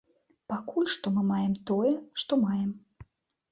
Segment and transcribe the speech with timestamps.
[0.53, 1.93] Пакуль што мы маем тое,
[2.25, 2.69] што маем.